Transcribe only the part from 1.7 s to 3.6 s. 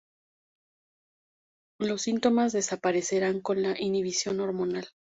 Los síntomas desaparecerán,